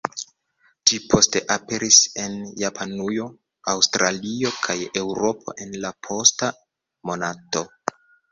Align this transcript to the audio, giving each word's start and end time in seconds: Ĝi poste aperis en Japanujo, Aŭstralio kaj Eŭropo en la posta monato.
Ĝi 0.91 0.97
poste 1.09 1.41
aperis 1.55 1.97
en 2.23 2.37
Japanujo, 2.61 3.27
Aŭstralio 3.75 4.53
kaj 4.69 4.77
Eŭropo 5.03 5.55
en 5.67 5.77
la 5.87 5.93
posta 6.09 6.53
monato. 7.11 7.63